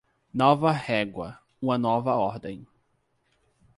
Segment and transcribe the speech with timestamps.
[0.33, 2.65] Nova régua, uma nova ordem.